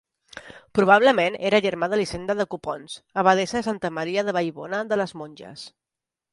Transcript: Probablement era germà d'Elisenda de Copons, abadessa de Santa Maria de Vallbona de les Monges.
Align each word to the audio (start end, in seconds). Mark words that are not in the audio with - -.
Probablement 0.77 1.37
era 1.49 1.59
germà 1.65 1.89
d'Elisenda 1.91 2.37
de 2.41 2.47
Copons, 2.55 2.97
abadessa 3.25 3.61
de 3.61 3.63
Santa 3.71 3.95
Maria 4.01 4.27
de 4.31 4.37
Vallbona 4.41 4.83
de 4.95 5.03
les 5.03 5.19
Monges. 5.23 5.71